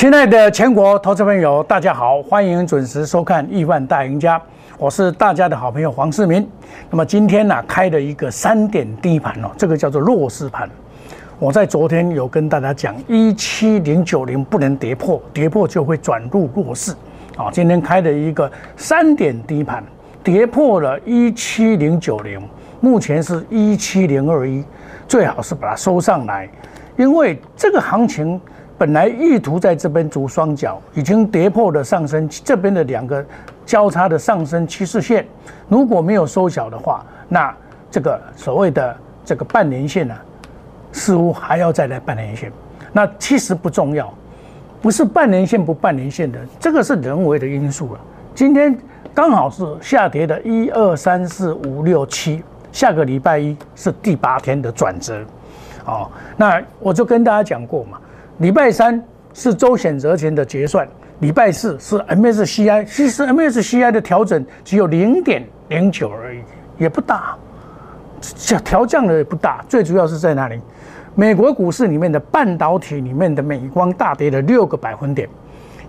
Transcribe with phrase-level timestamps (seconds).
[0.00, 4.38] 亲爱的全国投资朋友，大家好，欢迎准时收看《亿万大赢家》，
[4.78, 6.48] 我是大家的好朋友黄世明。
[6.88, 10.66] 那么今天呢，开了一个三点低盘哦，这个叫做弱势盘。
[11.38, 16.92] 我在昨天有跟大家讲，一七零九零不能跌破，跌破就会转入弱势。
[17.36, 19.84] 啊，今天开的一个三点低盘，
[20.24, 22.40] 跌破了一七零九零，
[22.80, 24.64] 目前是一七零二一，
[25.06, 26.48] 最好是把它收上来，
[26.96, 28.40] 因为这个行情。
[28.80, 33.22] 本来意图在这边筑双脚，已经跌破了上升这边的两个
[33.66, 35.26] 交叉的上升趋势线。
[35.68, 37.54] 如果没有收小的话，那
[37.90, 40.14] 这个所谓的这个半年线呢，
[40.92, 42.50] 似乎还要再来半年线。
[42.90, 44.10] 那其实不重要，
[44.80, 48.00] 不是半年线不半年线的，这个是人为的因素了。
[48.34, 48.74] 今天
[49.12, 55.22] 刚好是下跌的一二三四五六七，下个礼拜一是第八天的转折。
[55.84, 57.98] 哦，那我就跟大家讲过嘛。
[58.40, 59.02] 礼拜三
[59.34, 60.88] 是周选择权的结算，
[61.18, 66.40] 礼拜四是 MSCI，其实 MSCI 的调整只有零点零九而已，
[66.78, 67.36] 也不大，
[68.38, 69.62] 调调降的也不大。
[69.68, 70.58] 最主要是在哪里？
[71.14, 75.28] 美国股市里面的半导体里面的美光大跌了六个百分点，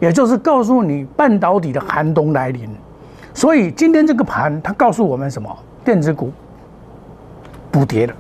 [0.02, 2.70] 也就是告诉你半导体的寒冬来临。
[3.34, 5.50] 所以今天这个盘它告诉我们什么？
[5.86, 6.34] 电子股
[7.72, 8.14] 补跌了。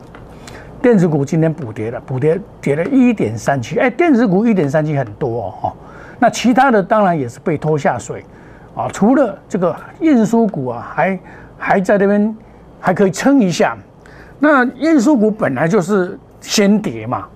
[0.81, 5.71] 电子股今天补跌了，补跌跌了一点三七，哎，电子股一点三七很多哦，
[6.17, 8.25] 那其他的当然也是被拖下水，
[8.75, 11.19] 啊，除了这个运输股啊，还
[11.57, 12.35] 还在那边
[12.79, 13.77] 还可以撑一下，
[14.39, 17.27] 那运输股本来就是先跌嘛，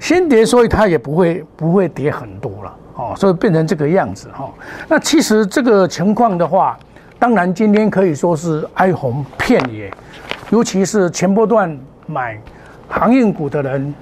[0.00, 4.50] 先跌，所以它也不会不会跌很多了，哦，所以变成这个样子哈，
[4.88, 6.76] 那其实这个情况的话，
[7.16, 9.88] 当然今天可以说是哀鸿遍野，
[10.50, 12.36] 尤其是前波段买。
[12.92, 13.94] 航运股的人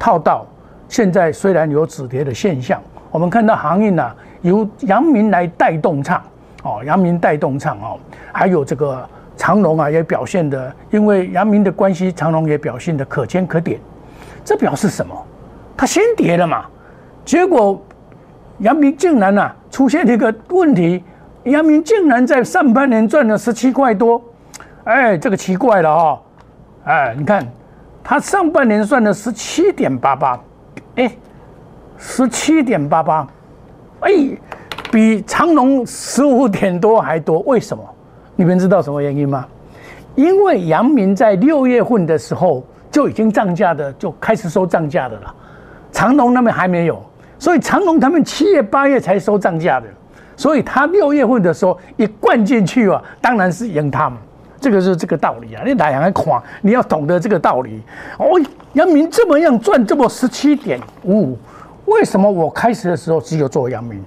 [0.00, 0.44] 套到，
[0.88, 2.82] 现在虽然有止跌的现象，
[3.12, 4.10] 我们看到航运呢
[4.40, 6.20] 由阳明来带动唱，
[6.64, 7.96] 哦，阳明带动唱哦，
[8.32, 13.78] 还有这个长隆啊也表现的，因为阳明的关系，长隆也表现的可圈可点。
[14.44, 15.14] 这表示什么？
[15.76, 16.64] 它先跌了嘛，
[17.24, 17.80] 结果
[18.58, 21.04] 阳明竟然呢出现一个问题，
[21.44, 24.20] 阳明竟然在上半年赚了十七块多，
[24.82, 26.20] 哎，这个奇怪了哈，
[26.86, 27.46] 哎，你看。
[28.04, 30.40] 它上半年算的十七点八八，
[30.96, 31.10] 哎，
[31.96, 33.26] 十七点八八，
[34.00, 34.10] 哎，
[34.90, 37.38] 比长隆十五点多还多。
[37.40, 37.82] 为什么？
[38.34, 39.46] 你们知道什么原因吗？
[40.14, 45.34] 因为阳明在六月份的时候就已经涨价的，就开始收涨价的了。
[45.90, 47.02] 长隆那边还没有，
[47.38, 49.86] 所以长隆他们七月八月才收涨价的，
[50.36, 54.18] 所以他六月份的时候一灌进去啊，当然是赢他们。
[54.62, 55.62] 这个是这个道理啊！
[55.66, 56.40] 你哪样来看？
[56.60, 57.82] 你要懂得这个道理。
[58.16, 58.40] 哦，
[58.74, 61.38] 阳明这么样赚这么十七点五五，
[61.86, 64.00] 为什么我开始的时候只有做阳明？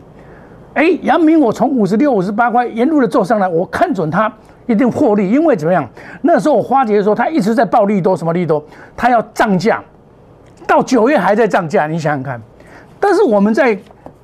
[0.76, 4.32] 哎，阳明我从五十六、五十八块沿路的做上来，我看准他
[4.66, 5.86] 一定获利，因为怎么样？
[6.22, 8.64] 那时候我花节的时候，它一直在暴利多，什么利多？
[8.96, 9.84] 他要涨价，
[10.66, 12.42] 到九月还在涨价，你想想看。
[13.00, 13.78] 但是我们在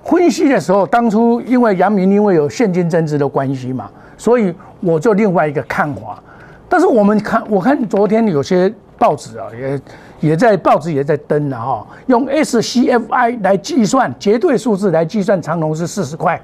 [0.04, 3.90] 分析的时候，当初因为阳明因为有现金增值的关系嘛。
[4.18, 6.22] 所以我就另外一个看法，
[6.68, 9.82] 但是我们看，我看昨天有些报纸啊，也
[10.20, 16.42] 也在报纸也在登了哈，用 SCFI 来计算绝对数字来计算长龙是四十块，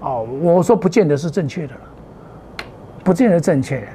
[0.00, 1.74] 哦，我说不见得是正确的，
[3.02, 3.86] 不见得正确，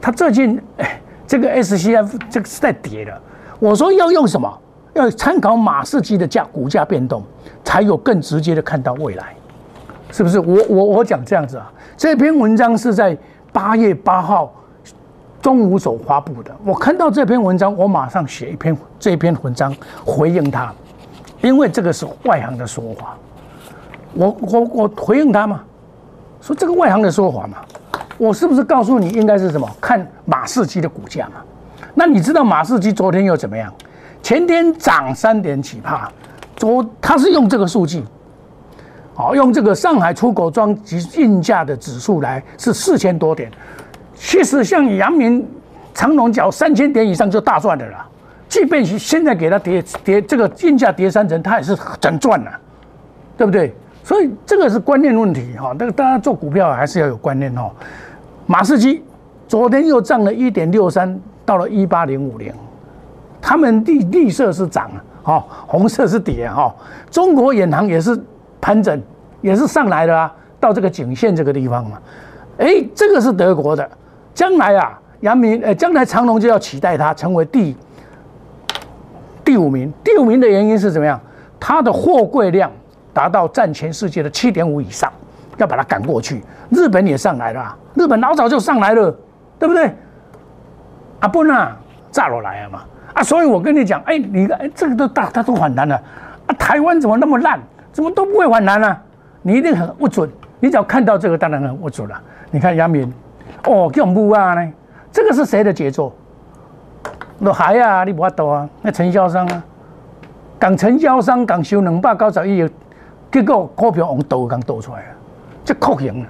[0.00, 3.20] 他最近哎，这个 SCF 这个是在跌的，
[3.58, 4.58] 我说要用什么？
[4.94, 7.22] 要参考马士基的价股价变动，
[7.64, 9.34] 才有更直接的看到未来。
[10.12, 11.72] 是不是我我我讲这样子啊？
[11.96, 13.16] 这篇文章是在
[13.50, 14.52] 八月八号
[15.40, 16.54] 中午所发布的。
[16.64, 19.74] 我看到这篇文章，我马上写一篇这篇文章
[20.04, 20.70] 回应他，
[21.40, 23.16] 因为这个是外行的说法。
[24.12, 25.62] 我我我回应他嘛，
[26.42, 27.56] 说这个外行的说法嘛，
[28.18, 29.66] 我是不是告诉你应该是什么？
[29.80, 31.40] 看马士基的股价嘛。
[31.94, 33.72] 那你知道马士基昨天又怎么样？
[34.22, 36.12] 前天涨三点几帕，
[36.54, 38.04] 昨他是用这个数据。
[39.14, 43.50] 好，用这个上海出口装及运价的指数来是四千多点，
[44.14, 45.46] 其实像阳明、
[45.92, 48.06] 长隆角三千点以上就大赚的了。
[48.48, 52.50] 即便是现在给它跌跌这个运价跌三成，它也是真赚了，
[53.36, 53.74] 对不对？
[54.02, 55.74] 所以这个是观念问题哈。
[55.78, 57.70] 那个大家做股票还是要有观念哦。
[58.46, 59.04] 马士基
[59.46, 62.50] 昨天又涨了一点六三，到了一八零五零，
[63.42, 64.90] 他们绿绿色是涨
[65.22, 66.74] 啊，哈，红色是跌哈。
[67.10, 68.18] 中国远航也是。
[68.62, 69.02] 盘整
[69.42, 71.98] 也是上来的啊，到这个颈线这个地方嘛，
[72.58, 73.86] 哎，这个是德国的，
[74.32, 77.76] 将来啊，阳明，呃，将来长隆就要取代它成为第
[79.44, 79.92] 第五名。
[80.04, 81.20] 第五名的原因是怎么样？
[81.58, 82.70] 它的货柜量
[83.12, 85.12] 达到占全世界的七点五以上，
[85.56, 86.42] 要把它赶过去。
[86.70, 89.14] 日本也上来了，日本老早就上来了，
[89.58, 89.92] 对不对？
[91.18, 91.72] 啊不呐，
[92.10, 92.82] 炸落来了嘛！
[93.14, 95.94] 啊，所以我跟你讲，哎，你哎，这个都大，它都反弹了。
[96.46, 97.60] 啊，台湾怎么那么烂？
[97.92, 98.96] 怎么都不会反弹呢？
[99.42, 100.28] 你一定很不准。
[100.60, 102.20] 你只要看到这个，当然很不准了。
[102.50, 103.12] 你看杨明，
[103.66, 104.72] 哦，叫木啊呢！
[105.10, 106.14] 这个是谁的杰作？
[107.38, 108.68] 那海啊，你不法度啊？
[108.80, 109.64] 那承销商啊，
[110.60, 112.70] 讲承销商讲收两百九十亿，
[113.32, 115.10] 结果股票往倒刚倒出来啊，
[115.64, 116.26] 这酷刑啊！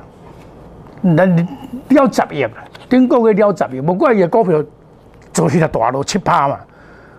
[1.02, 1.36] 那了
[2.10, 2.50] 十亿啊，
[2.88, 4.64] 顶个月了十亿，不怪伊股票
[5.30, 6.58] 走起来大了七八嘛。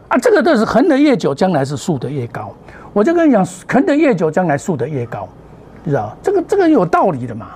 [0.08, 2.52] 啊，这个都是横的越久，将来是竖的越高。
[2.94, 5.28] 我就跟你讲，啃得越久，将来竖得越高，
[5.84, 7.48] 你知道这个这个有道理的嘛？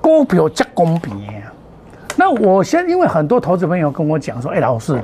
[0.00, 1.16] 股票加公平。
[2.16, 5.00] 那我先，因为很多投资朋友跟我讲说：“哎，老师，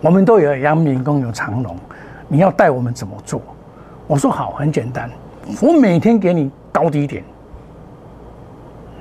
[0.00, 1.76] 我们都有阳明公有长隆，
[2.26, 3.40] 你要带我们怎么做？”
[4.08, 5.10] 我说：“好，很简单，
[5.60, 7.22] 我每天给你高低点，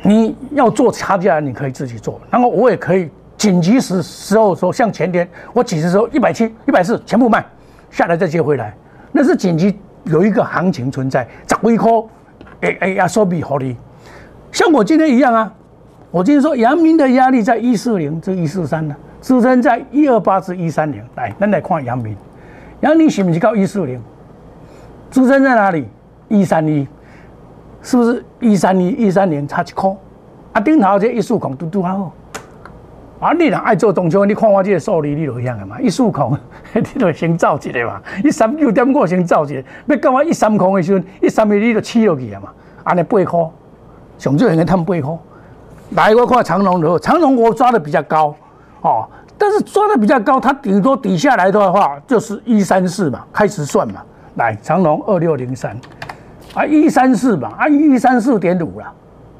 [0.01, 3.09] 你要做差价，你可以自己做，然后我也可以。”
[3.39, 7.41] 紧急时时候说，像前天我几时时候一百七、一百四全部卖
[7.89, 8.75] 下来再接回来，
[9.11, 11.91] 那是紧急有一个行情存在，十几块，
[12.61, 13.75] 哎哎呀，收比好利。
[14.51, 15.53] 像我今天一样啊，
[16.11, 21.03] 我今天说阳明的压力在一四零至一四三呢，支撑在一二八至一三零。
[21.15, 22.15] 来，咱来看阳明，
[22.81, 24.01] 阳明是不是到一四零？
[25.11, 25.87] 支撑在哪里？
[26.27, 26.87] 一三一，
[27.81, 29.91] 是不是一三一、一三零差一块？
[30.53, 32.11] 啊，顶头这一数孔嘟嘟好。
[33.19, 33.33] 啊！
[33.33, 35.79] 你若爱做动作，你看我这个数字，你就一样的嘛。
[35.81, 36.37] 一数空，
[36.73, 38.01] 你就先走一个嘛。
[38.23, 42.49] 一三九点五先走一个，要到我一三空的时候，一三一你就起落去啊嘛。
[42.85, 43.49] 安尼八块，
[44.17, 45.17] 上最应该探八块。
[45.91, 48.33] 来，我看长龙的，长龙我抓的比较高
[48.81, 49.05] 哦，
[49.37, 54.01] 但是抓的比较高，它顶多底下来的话就是一三四嘛，开始算嘛。
[54.35, 55.77] 来，长龙二六零三，
[56.53, 58.93] 啊一三四嘛，啊一三四点五了，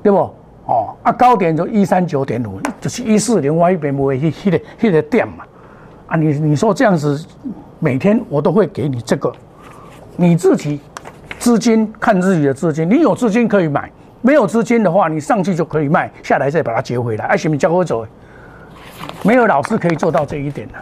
[0.04, 0.30] 对不？
[0.70, 5.44] 哦，啊，高点就一三九点五，就是一四零，我一边不会去迄个迄个点嘛。
[6.06, 7.26] 啊，你你说这样子，
[7.80, 9.34] 每天我都会给你这个，
[10.16, 10.80] 你自己
[11.40, 17.26] 资金看自己的资金，你有资金可以买，没有资金的话，你上去就可以卖，下来再把它接回来。
[17.26, 17.60] 哎，行不行？
[17.60, 18.06] 教我走。
[19.24, 20.76] 没有老师可以做到这一点的，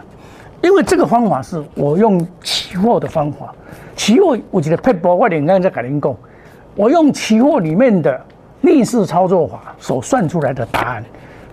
[0.60, 3.54] 因为这个方法是我用期货的方法，
[3.96, 6.14] 期货我觉得配波，我连刚在跟您讲，
[6.74, 8.20] 我用期货里面的。
[8.60, 11.04] 逆势操作法所算出来的答案，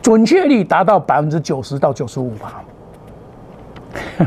[0.01, 2.63] 准确率达到百分之九十到九十五吧。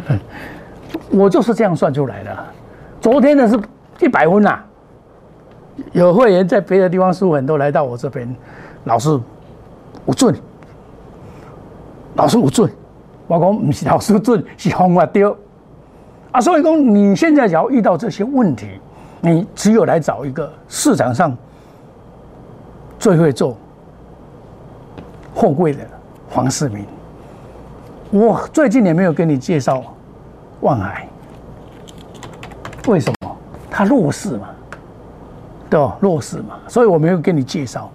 [1.10, 2.36] 我就是这样算出来的。
[3.00, 3.58] 昨天的是
[4.00, 4.60] 一百分呐，
[5.92, 8.34] 有会员在别的地方输很多，来到我这边，
[8.84, 9.18] 老师
[10.04, 10.34] 我准，
[12.14, 12.70] 老师我准，
[13.26, 15.36] 我讲不是老师准，是方法丢
[16.30, 16.40] 啊。
[16.40, 18.68] 所以讲你现在只要遇到这些问题，
[19.20, 21.36] 你只有来找一个市场上。
[22.98, 23.56] 最会做
[25.34, 25.86] 货柜的
[26.28, 26.84] 黄世明，
[28.10, 29.82] 我最近也没有跟你介绍
[30.60, 31.08] 万海，
[32.88, 33.36] 为什么？
[33.70, 34.48] 他弱势嘛，
[35.70, 35.96] 对吧？
[36.00, 37.88] 弱势嘛，所以我没有跟你介绍。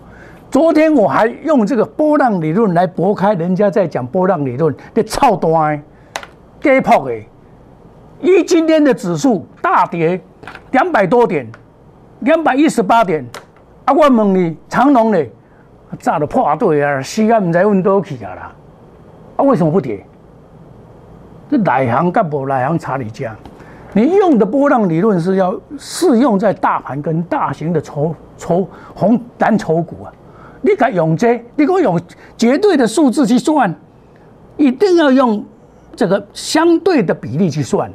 [0.50, 5.84] 昨天我还用这个波浪理论来驳开人家在讲波浪理论的操端，
[6.62, 7.16] 跌破的。
[8.22, 10.22] 一今天的指数大跌
[10.72, 11.46] 两百多点，
[12.20, 13.28] 两百一十八点。
[13.86, 13.94] 啊！
[13.94, 15.32] 我问你，长隆嘞，
[16.00, 18.52] 炸都破队啊，时间唔知问多去啊啦！
[19.38, 20.06] 啊，为什么不跌？
[21.50, 23.36] 这内行干部内行查你家。
[23.92, 30.14] 你用的波浪理论是要适用在大盘跟大型的筹筹红蓝筹股啊！
[30.62, 31.44] 你敢用这？
[31.56, 32.00] 你我用
[32.38, 33.74] 绝对的数字去算，
[34.58, 35.46] 一定要用
[35.96, 37.92] 这个相对的比例去算。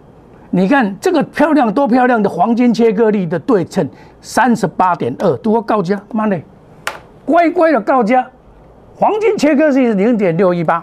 [0.51, 3.87] 你看这个漂亮多漂亮的黄金切割率的对称，
[4.23, 6.41] 三十八点二，多告价，妈的，
[7.27, 8.27] 乖乖的告价，
[8.97, 10.83] 黄金切割率是零点六一八，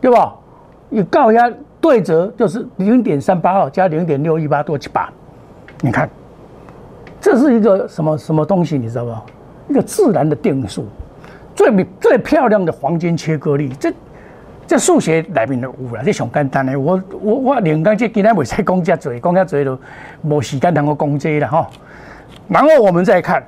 [0.00, 0.34] 对吧？
[0.88, 1.48] 你告价
[1.80, 5.08] 对折就是零点三八二加零点六一八多七八，
[5.80, 6.10] 你看，
[7.20, 8.76] 这是一个什么什么东西？
[8.76, 9.72] 你知道不？
[9.72, 10.84] 一个自然的定数，
[11.54, 13.92] 最美最漂亮的黄金切割率，这。
[14.66, 16.78] 这数学里面就有啦，这上简单的。
[16.78, 19.80] 我我我连刚这今天未使讲遮多，讲遮多就
[20.22, 21.68] 无时间能够讲这了哈。
[22.48, 23.42] 然后我们再看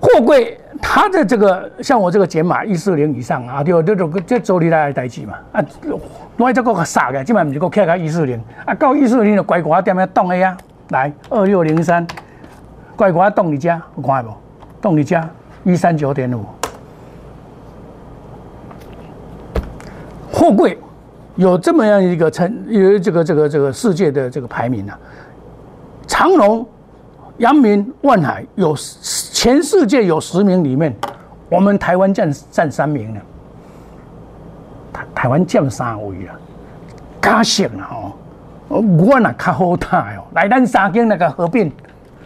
[0.00, 5.64] 货柜，它的这个像我这个减码一四零以上啊，对，这种这周里来的代志嘛啊，
[6.36, 10.56] 我这个杀个，今晚唔是个开个一四零啊，到一四零就乖乖点样动的呀？
[10.90, 12.06] 来二六零三，
[12.94, 14.28] 乖乖动你家，有看无？
[14.80, 15.28] 动你家
[15.64, 16.44] 一三九点五。
[20.36, 20.78] 货柜
[21.36, 24.98] 有这么样一个称，有这个这个这个世界的这个排名啊，
[26.06, 26.66] 长龙
[27.38, 28.76] 阳明、万海有
[29.32, 30.94] 全世界有十名里面，
[31.48, 33.20] 我们台湾占占三名呢。
[34.92, 36.36] 台台湾占三位啊，
[37.22, 37.88] 加成啊
[38.68, 41.72] 吼，我那较好睇哦，来咱三间那个合并，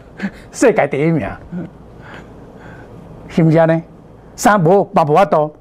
[0.51, 1.29] 世界第一名，
[3.29, 3.83] 是不是呢？
[4.35, 5.53] 三无八无法多，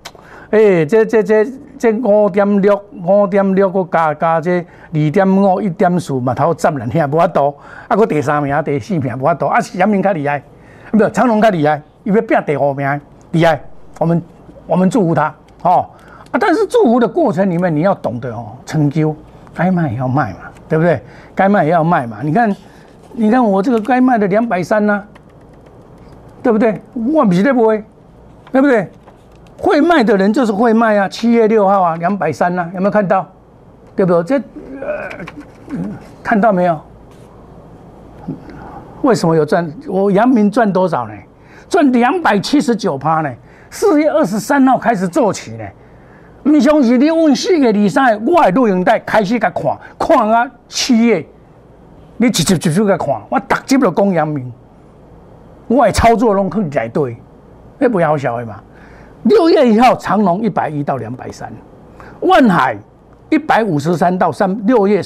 [0.49, 1.45] 诶，这这这
[1.79, 4.59] 这五点六五点六个加加这
[4.93, 7.55] 二点五一点四嘛，头占人遐无法多，
[7.87, 10.43] 啊，个第三名、第四名无法多，啊，是杨明较厉害，
[10.91, 13.61] 不是长隆较厉害，因为拼第五名厉害，
[13.97, 14.21] 我们
[14.67, 15.33] 我们祝福他
[15.63, 15.85] 哦。
[16.31, 19.15] 啊，但是祝福的过程里面，你要懂得哦，成就
[19.55, 21.01] 该卖也要卖嘛，对不对？
[21.33, 22.17] 该卖也要卖嘛。
[22.21, 22.55] 你看，
[23.13, 25.03] 你看我这个该卖的两百三呢，
[26.43, 26.79] 对不对？
[26.93, 27.83] 我不对不会，
[28.51, 28.87] 对不对？
[29.61, 31.07] 会卖的人就是会卖啊。
[31.09, 33.27] 七月六号啊，两百三呢，有没有看到？
[33.95, 34.23] 对不对？
[34.23, 34.45] 这
[34.81, 35.09] 呃，
[36.23, 36.79] 看到没有？
[39.01, 39.71] 为什么有赚？
[39.87, 41.13] 我阳明赚多少呢？
[41.67, 43.29] 赚两百七十九趴呢。
[43.69, 45.63] 四月二十三号开始做起呢。
[46.43, 51.25] 唔相信你问四月二三，我的录影带开始甲看，看啊七月，
[52.17, 54.51] 你一集一集甲看，我逐集都讲阳明，
[55.67, 57.17] 我的操作拢去在对，
[57.77, 58.61] 那不要小的嘛。
[59.29, 61.51] 六月一号长隆一百一到两百三，
[62.21, 62.75] 万海
[63.29, 65.01] 一百五十三到三，六月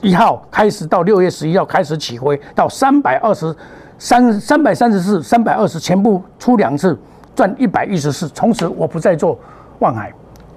[0.00, 3.54] 一号开始到六月十一号开始起飞，到三百二十
[3.98, 6.98] 三三百三十四三百二十全部出两次
[7.36, 9.38] 赚一百一十四，从此我不再做
[9.78, 10.10] 万海。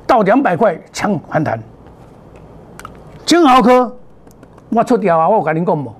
[0.07, 1.59] 到两百块抢反弹，
[3.25, 3.93] 金豪科
[4.69, 5.27] 我出掉啊！
[5.27, 5.93] 我有跟你讲无？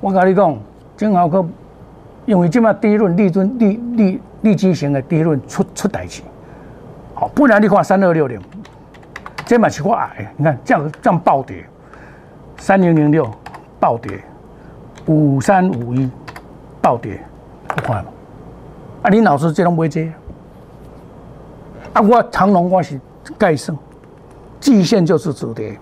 [0.00, 0.56] 我跟你讲，
[0.96, 1.44] 金豪科
[2.26, 6.22] 因为今麦第一轮利润利利利基型的第一轮出出代志，
[7.14, 8.40] 好，不然你看三二六零，
[9.46, 11.64] 这嘛是我矮，你看这样这样暴跌，
[12.58, 13.30] 三零零六
[13.80, 14.20] 暴跌，
[15.06, 16.10] 五三五一
[16.80, 17.20] 暴跌，
[17.68, 18.10] 看嘛？
[19.02, 20.12] 啊，林老师这种买这？
[21.92, 23.00] 啊，我长隆我是
[23.38, 23.76] 盖胜，
[24.58, 25.78] 季线就是止跌，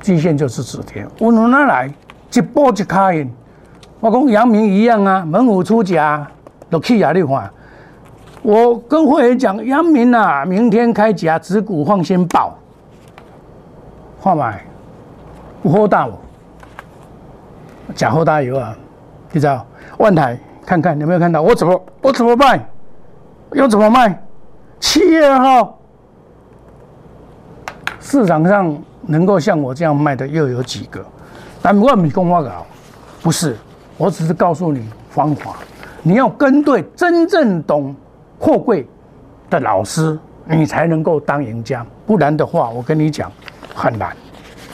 [0.00, 1.06] 季线就是止跌。
[1.18, 1.92] 我从哪来？
[2.32, 3.30] 一波一卡印。
[4.00, 6.26] 我讲阳明一样啊，猛虎出甲，
[6.72, 7.12] 都去啊！
[7.12, 7.50] 你看，
[8.40, 12.56] 我跟会员讲，阳明啊，明天开甲，指股放心报，
[14.22, 14.64] 看买，
[15.62, 16.12] 不好大哦，
[17.94, 18.74] 假好大有啊！
[19.32, 19.66] 你知道？
[19.98, 21.42] 万台看看有没有看到？
[21.42, 22.58] 我怎么我怎么卖？
[23.52, 24.18] 要怎么卖？
[24.80, 25.78] 七月二号，
[28.00, 31.04] 市场上能够像我这样卖的又有几个？
[31.60, 32.66] 但万米公花稿
[33.22, 33.58] 不是，
[33.98, 35.56] 我只是告诉你方法。
[36.02, 37.94] 你要跟对真正懂
[38.38, 38.86] 货柜
[39.48, 41.86] 的老师，你才能够当赢家。
[42.04, 43.30] 不然的话，我跟你讲，
[43.74, 44.16] 很难，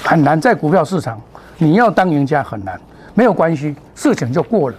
[0.02, 0.40] 很难。
[0.40, 1.20] 在股票市场，
[1.58, 2.80] 你要当赢家很难。
[3.14, 4.76] 没有关系，事情就过了。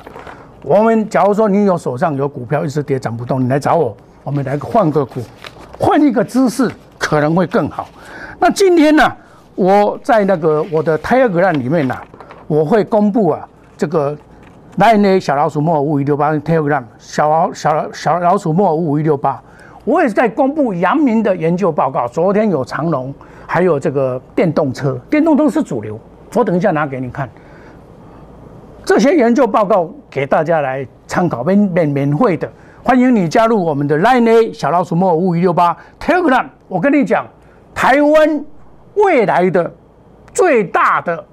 [0.63, 3.95] 我们假如说你有手上有股票一直跌涨不动，你来找我。
[4.23, 5.21] 我们来换个股，
[5.79, 7.87] 换一个姿势可能会更好。
[8.39, 9.11] 那今天呢，
[9.55, 11.95] 我在那个我的 Telegram 里面呢，
[12.47, 14.17] 我会公布啊，这个
[14.79, 19.43] Line 小老鼠莫五五一六八 Telegram 小老小小老鼠莫五五一六八，
[19.83, 22.07] 我也是在公布阳明的研究报告。
[22.07, 23.13] 昨天有长隆，
[23.45, 25.99] 还有这个电动车，电动都是主流。
[26.33, 27.29] 我等一下拿给你看，
[28.85, 32.49] 这些研究报告给大家来参考，免免免费的。
[32.81, 36.45] 欢迎你加入我们的 Line 小老鼠莫五五六八 Telegram。
[36.69, 37.27] 我跟你讲，
[37.75, 38.45] 台湾
[38.93, 39.69] 未来的
[40.33, 41.25] 最大的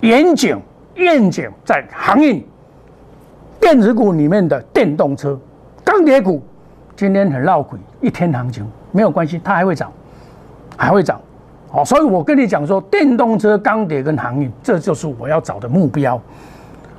[0.00, 0.60] 远景
[1.00, 2.46] 愿景在航运、
[3.58, 5.38] 电子股里面的电动车、
[5.82, 6.42] 钢铁股，
[6.94, 9.90] 今天很闹鬼，一天行情没有关系，它还会涨，
[10.76, 11.18] 还会涨。
[11.70, 16.20] 好，所以我跟你讲说，电动车、钢铁跟航运，这就是我要找的目标。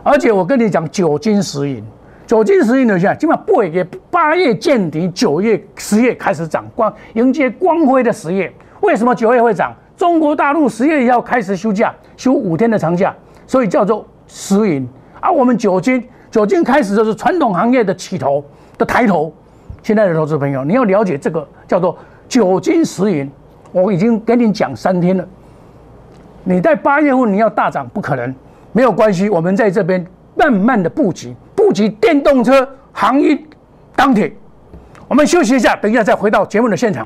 [0.02, 1.84] 而且我跟你讲，九金十银。
[2.26, 8.52] 九金十银下，今晚八月八月见底，九月十月开始涨光，迎接光辉的十月。
[8.80, 9.72] 为什么九月会涨？
[9.98, 13.14] 中国大陆十月要开始休假，休五天的长假，
[13.52, 14.88] 所以叫做十银。
[15.20, 18.42] 而我们酒精，酒精开始就是传统行业的起头
[18.78, 19.30] 的抬头。
[19.84, 21.98] 现在的投资朋友，你要了解这个叫做
[22.30, 23.30] 九金十银。
[23.74, 25.28] 我已经跟你讲三天了，
[26.46, 28.34] 你在八月份你要大涨不可能，
[28.72, 31.36] 没有关系，我们在这边慢慢的布局。
[31.54, 33.38] 布局电动车、行业、
[33.98, 34.34] 钢铁，
[35.10, 37.06] 我们休息一下，等一下再回到节目的现场。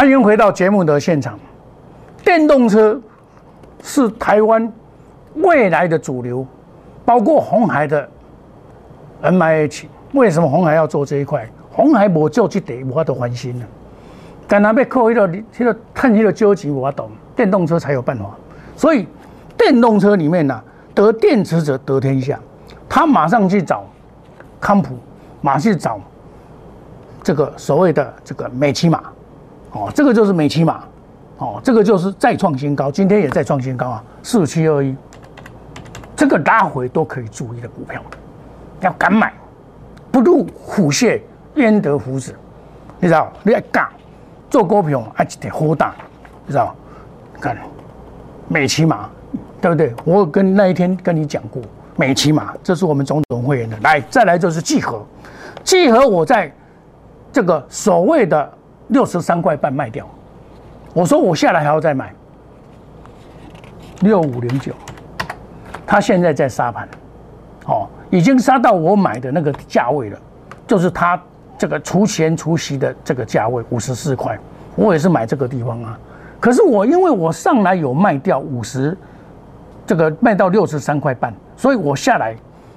[0.00, 1.38] 欢迎回到节目的现场。
[2.24, 2.98] 电动车
[3.82, 4.72] 是台湾
[5.34, 6.46] 未来的主流，
[7.04, 8.08] 包括红海的
[9.20, 9.86] M I H。
[10.14, 11.46] 为什么红海要做这一块？
[11.70, 13.66] 红海无做这点，我都烦心了。
[14.48, 17.10] 干那要靠迄个、迄个、趁迄个交集，我懂。
[17.36, 18.24] 电动车才有办法。
[18.74, 19.06] 所以
[19.54, 20.58] 电动车里面呢，
[20.94, 22.40] 得电池者得天下。
[22.88, 23.84] 他马上去找
[24.58, 24.94] 康普，
[25.42, 26.00] 马上去找
[27.22, 29.02] 这个所谓的这个美骑马。
[29.72, 30.82] 哦，这个就是美骑马。
[31.38, 34.94] 哦，这个就是再创新高，今天也在创新高啊，四七二一。
[36.14, 38.02] 这个拉回都可以注意的股票，
[38.80, 39.32] 要敢买。
[40.12, 41.22] 不入虎穴，
[41.54, 42.34] 焉得虎子？
[42.98, 43.32] 你知道？
[43.42, 43.88] 你爱干
[44.50, 45.94] 做股票，爱一点好大，
[46.44, 46.74] 你知道？
[47.40, 47.56] 看
[48.48, 49.08] 美骑马，
[49.62, 49.94] 对不对？
[50.04, 51.62] 我跟那一天跟你讲过，
[51.96, 53.78] 美骑马，这是我们总统会员的。
[53.80, 55.02] 来，再来就是季合，
[55.64, 56.52] 季合我在
[57.32, 58.52] 这个所谓的
[58.90, 60.06] 六十三块半卖掉，
[60.94, 62.12] 我说我下来还要再买。
[64.00, 64.72] 六五零九，
[65.86, 66.88] 他现在在杀盘，
[67.66, 67.88] 哦。
[68.12, 70.18] 已经杀到我买的那个价位了，
[70.66, 71.22] 就是它
[71.56, 74.36] 这个除钱除息的这个价位五十四块，
[74.74, 75.96] 我也是买这个地方啊。
[76.40, 78.98] 可是我因为我上来有卖掉五十，
[79.86, 82.34] 这个卖到六十三块半，所以我下来，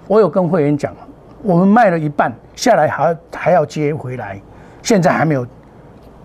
[0.08, 0.94] 我有跟会员讲，
[1.42, 4.40] 我们卖了一半下来还还要接回来，
[4.84, 5.48] 现在还没有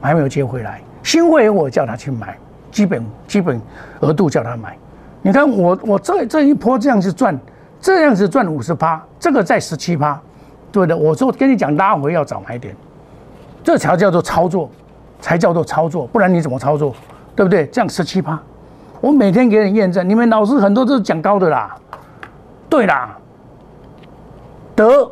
[0.00, 0.80] 还没有接回来。
[1.02, 2.36] 新会员我叫他去买，
[2.70, 3.60] 基本基本
[4.00, 4.76] 额度叫他买。
[5.22, 7.38] 你看我我这这一波这样子赚。
[7.80, 10.20] 这样子赚五十趴，这个在十七趴，
[10.72, 10.96] 对的。
[10.96, 12.74] 我说跟你讲，拉回要早买点，
[13.62, 14.68] 这才叫做操作，
[15.20, 16.92] 才叫做操作，不然你怎么操作？
[17.36, 17.68] 对不对？
[17.68, 18.36] 这样十七趴，
[19.00, 21.76] 我每天给你验证，你们老师很多都是讲高的啦，
[22.68, 23.16] 对啦，
[24.74, 25.08] 得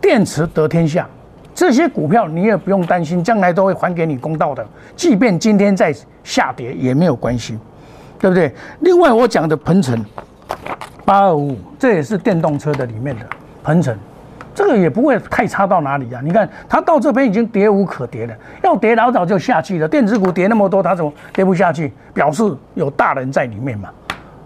[0.00, 1.08] 电池得天下，
[1.60, 5.94] 这些股票你也不用担心，将来都会还给你公道的，即便今天在
[6.24, 7.58] 下跌也没有关系，
[8.18, 8.50] 对不对？
[8.78, 10.02] 另外我讲的鹏程。
[11.04, 13.26] 八二五，这也是电动车的里面的
[13.62, 13.94] 鹏程，
[14.54, 16.22] 这个也不会太差到哪里啊！
[16.24, 19.86] 你看它到这边已经跌无可跌了，要跌老早就下去了。
[19.86, 21.92] 电子股跌那么多，它怎么跌不下去？
[22.14, 22.42] 表示
[22.72, 23.90] 有大人在里面嘛，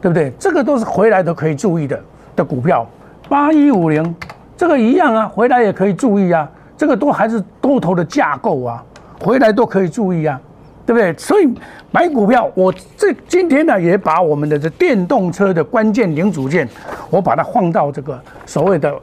[0.01, 0.33] 对不对？
[0.37, 2.01] 这个都是回来都可以注意的
[2.35, 2.85] 的股票。
[3.29, 4.13] 八一五零，
[4.57, 8.85] 这个一样啊，回来也可以注意啊，这个都还是多头的架构啊，
[9.21, 10.41] 回来都可以注意啊。
[10.87, 11.17] 对不对？
[11.17, 11.51] 所以
[11.91, 16.69] 买股票，我这今天呢也把我们的这电动车的关键零组件，
[17.09, 18.95] 我把它放到这个所谓的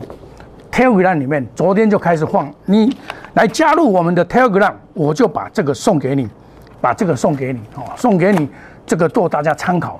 [0.72, 1.44] Telegram 里面。
[1.56, 2.96] 昨天就开始放，你
[3.34, 6.30] 来加入我们的 Telegram，我就把这个送给你，
[6.80, 8.48] 把这个送给你哦，送给你
[8.86, 10.00] 这个做大家参考。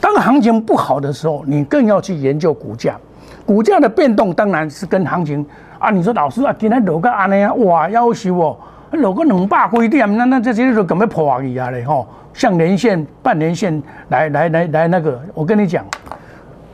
[0.00, 2.96] 当行情不好的时候，你更要去研究股价，
[3.44, 5.44] 股价的变动当然是跟行情
[5.78, 5.90] 啊。
[5.90, 8.56] 你说老师啊，今天落个安尼啊，哇，要求哦。
[8.92, 12.06] 落个两百几点，那那这些就根本破去啊嘞吼！
[12.32, 15.84] 像年线、半年线来来来来那个，我跟你讲，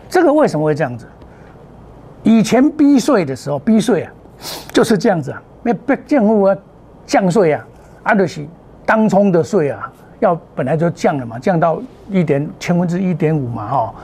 [0.09, 1.09] 这个为什么会这样子？
[2.23, 4.13] 以前逼税的时候，逼税啊，
[4.73, 6.57] 就是这样子啊，那逼政府啊
[7.05, 7.67] 降税啊，
[8.05, 8.47] 啊就是
[8.87, 9.91] 当冲的税啊，
[10.21, 13.95] 要本来就降了嘛，降到一点千分之一点五嘛哈。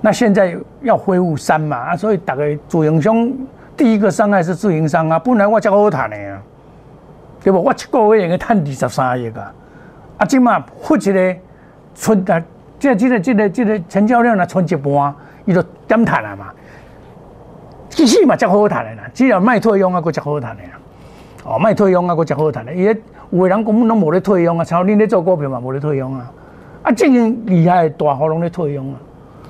[0.00, 3.30] 那现在要恢复三嘛啊，所以大概主营商
[3.76, 6.42] 第一个伤害是自营商啊，不然我叫好谈的啊。
[7.42, 7.62] 对不？
[7.62, 9.40] 我一个月应该赚二十三亿个，
[10.16, 11.36] 啊，即嘛付一个
[11.94, 12.42] 存啊，
[12.78, 16.46] 这、这个、这个、这个成交量呢，存一半，伊就点赚了嘛。
[17.90, 20.70] 其实嘛，较好赚的啦，只要卖退佣啊，佫较好赚的啦。
[21.44, 22.72] 哦，卖退佣啊，佫较好赚的。
[22.74, 22.84] 伊
[23.30, 26.32] 有个人根本拢无咧退佣啊，像恁咧做股票嘛，无咧退佣啊。
[26.84, 27.12] 啊，正
[27.44, 28.96] 厉害的大户拢咧退佣啊。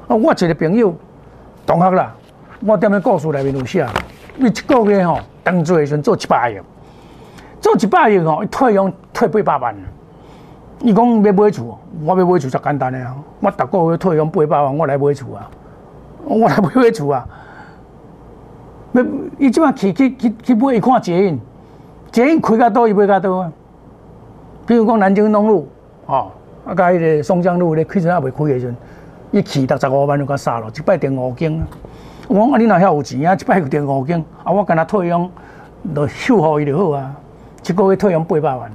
[0.08, 0.92] 啊，我一个朋友
[1.64, 2.12] 同学啦，
[2.66, 3.86] 我踮咧故事内面有写，
[4.38, 6.58] 伊一个月吼，当做时阵做一百亿。
[7.60, 9.76] 做一百亿吼，退佣退八百万。
[10.80, 13.14] 伊讲要买厝，我要买厝就简单诶啊。
[13.40, 15.50] 我逐个月退佣八百万，我来买厝啊。
[16.24, 17.28] 我来买买厝啊。
[18.92, 19.04] 要
[19.38, 21.38] 伊即摆去去去去买，伊看捷运，
[22.10, 23.52] 捷运开到倒，伊买到倒啊。
[24.66, 25.68] 比如讲南京东路，
[26.06, 26.30] 哦，
[26.64, 28.76] 啊，甲迄个松江路咧开始还未开诶时阵，
[29.32, 31.62] 伊去六十五万就甲杀了，一摆电五间。
[32.28, 35.30] 我讲啊，你若遐有钱啊，一摆有电五间，啊，我干那退佣，
[35.94, 37.14] 就秀好伊就好啊。
[37.66, 38.70] 一个月退佣八百万，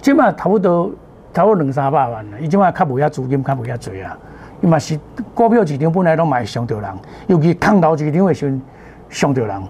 [0.00, 0.90] 即马差不多
[1.32, 2.38] 差不多两三百万啦。
[2.40, 4.16] 伊即马较无遐资金，较无遐济啊。
[4.60, 4.98] 伊嘛是
[5.34, 6.90] 股票市场本来拢卖上着人，
[7.26, 8.62] 尤其空头市场的时阵
[9.08, 9.62] 上着人。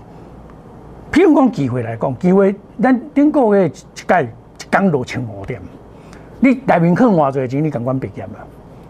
[1.13, 5.61] 譬如讲机会来讲，机会咱顶个月一届一工落千五点，
[6.41, 8.45] 你内面坑偌侪钱，你敢管毕业啊？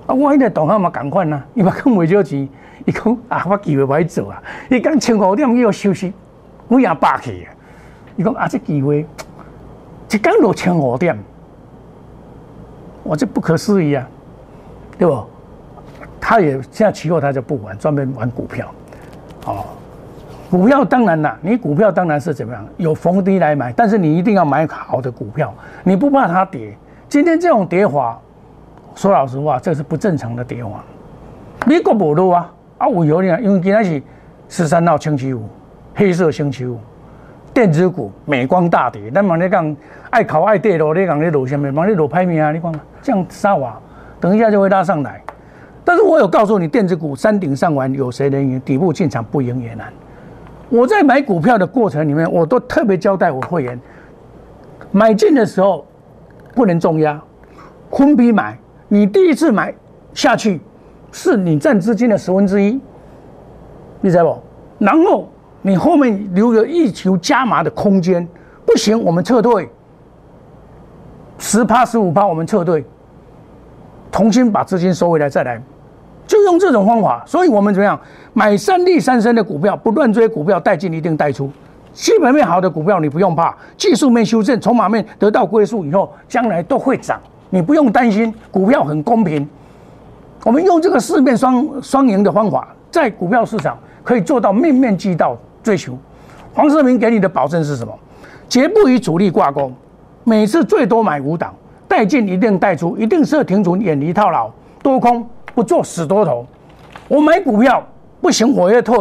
[0.07, 2.49] 啊，我迄个同行嘛共款啊，伊嘛坑袂少钱，
[2.85, 6.13] 伊讲啊，我机会歹做啊，伊讲千五点伊要休息，
[6.69, 7.49] 我也霸气啊。
[8.17, 9.07] 伊讲啊，这机会
[10.11, 11.17] 一工落千五点，
[13.03, 14.07] 我这不可思议啊，
[14.99, 15.25] 对不？
[16.21, 18.73] 他也现在期货他就不玩，专门玩股票，
[19.47, 19.65] 哦，
[20.51, 26.77] 股票当然啦，你股票当然是怎么样，有逢低来买，但是你一定要买好的股票，你不怕它跌。
[27.09, 28.21] 今天这种跌法，
[28.95, 30.85] 说老实话，这是不正常的跌法。
[31.67, 33.41] 美国无落啊，啊为何呢？
[33.41, 34.03] 因为今天是
[34.49, 35.49] 十三号星期五，
[35.95, 36.79] 黑色星期五，
[37.55, 39.11] 电子股美光大跌。
[39.11, 39.77] 咱问你讲
[40.11, 41.71] 爱考爱跌咯，你讲你落什么？
[41.71, 42.51] 问你落排名啊？
[42.53, 43.73] 你讲这样杀我，
[44.21, 45.23] 等一下就会拉上来。
[45.85, 48.61] 但是我有告诉你，电子股山顶上玩，有谁能赢？
[48.61, 49.93] 底部进场不赢也难。
[50.69, 53.79] 我在买股票的过程里面，我都特别交代我会员，
[54.93, 55.85] 买进的时候
[56.55, 57.21] 不能重压，
[57.91, 58.59] 分批买。
[58.93, 59.73] 你第一次买
[60.13, 60.61] 下去，
[61.13, 62.81] 是你占资金的十分之一，
[64.01, 64.43] 你知道不？
[64.85, 65.29] 然后
[65.63, 68.27] 你后面留有一球加码的空间，
[68.67, 69.71] 不行，我们撤退，
[71.39, 72.85] 十趴十五趴，我们撤退。
[74.11, 75.63] 重新把资金收回来再来，
[76.27, 77.23] 就用这种方法。
[77.25, 77.99] 所以我们怎么样
[78.33, 81.49] 买三利三升的股票，不乱追股票，带进一定带出。
[81.93, 88.33] 基本面好的股票你不用怕，技术面修正，筹码面得到归宿以后，将来都会涨，你不用担心。
[88.51, 89.47] 股票很公平，
[90.45, 95.99] 我们用这个四面双双赢的方法，在股票市场可以做到面面俱到追求。
[96.55, 97.93] 黄世明给你的保证是什么？
[98.49, 99.71] 绝不与主力挂钩，
[100.25, 101.55] 每次最多买五档。
[101.87, 104.49] 带进一定带出，一定设停损，远离套牢，
[104.81, 106.47] 多空不做死多头。
[107.09, 107.85] 我买股票
[108.21, 108.97] 不行，我要退，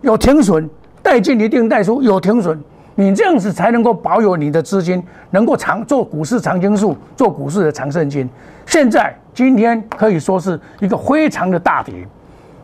[0.00, 0.66] 有停损，
[1.02, 2.58] 带进一定带出，有停损，
[2.96, 8.28] 你这样子才能够保有你的资金，能够长做股市长青树，做股市的长胜金。
[8.66, 11.94] 现在今天可以说是一个非常的大跌，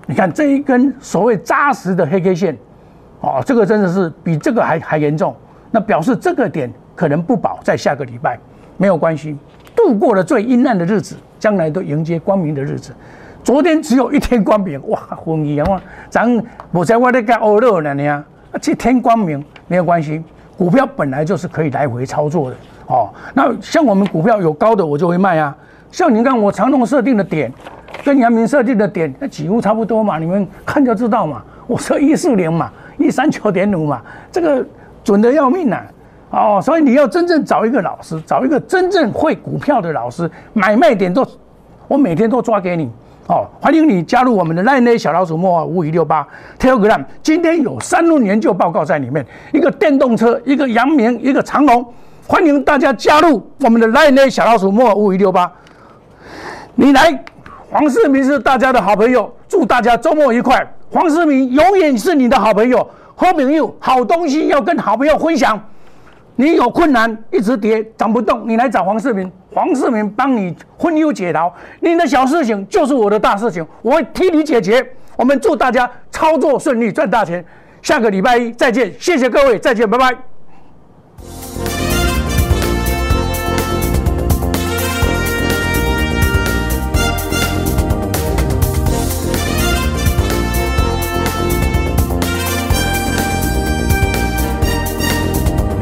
[0.06, 2.56] 你看这一根所谓扎实的黑 K 线，
[3.20, 5.34] 哦，这个真的是比这个还还严重，
[5.70, 8.38] 那表示这个点可能不保，在下个礼拜
[8.76, 9.36] 没有关系。
[9.74, 12.92] 度过了最阴暗的日子，将来都迎接光明的日子。
[13.42, 15.82] 昨天只有一天光明，哇，昏意啊！
[16.10, 18.24] 咱我在外头干欧乐呢，啊，
[18.58, 20.22] 这天光明没有关系。
[20.56, 23.08] 股票本来就是可以来回操作的哦。
[23.34, 25.56] 那像我们股票有高的，我就会卖啊。
[25.90, 27.52] 像你看我长龙设定的点，
[28.04, 30.18] 跟阳明设定的点，那几乎差不多嘛。
[30.18, 31.42] 你们看就知道嘛。
[31.66, 34.64] 我说一四零嘛，一三九点五嘛，这个
[35.04, 35.86] 准的要命啊！
[36.30, 41.26] 哦，所以你要真正找一个老师，找一个真正会股票的老师，买卖点都，
[41.88, 42.90] 我每天都抓给你。
[43.30, 46.26] 哦，欢迎你加入我们的 Line 小老鼠莫尔五五六八
[46.58, 51.86] Telegram，今天有三轮研究报告在里面，一个电动车，一个阳明，一个长隆，
[52.26, 55.48] 欢迎大家加入我们的 Line 小老鼠莫尔五五六八。
[56.74, 57.22] 你来，
[57.70, 60.68] 黄世明是大家的好朋友，祝大家周末愉快。
[60.90, 65.56] 黄世明永远是你的好朋友，好朋友，好东西要跟好朋友分享。
[66.40, 71.52] 你有困难一直跌涨不动，你来找黄世明，黄世明帮你分忧解劳。
[71.80, 74.82] 你的小事情就是我的大事情，我会替你解决。
[75.16, 77.44] 我们祝大家操作顺利，赚大钱。
[77.82, 80.29] 下个礼拜一再见，谢谢各位，再见，拜拜。